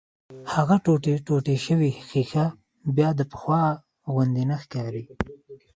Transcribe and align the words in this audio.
هغه 0.53 0.75
ټوټې 1.25 1.55
شوې 1.65 1.89
ښيښه 2.09 2.45
بيا 2.95 3.09
د 3.15 3.21
پخوا 3.31 3.63
غوندې 4.13 4.43
نه 4.49 4.57
ښکاري. 4.63 5.03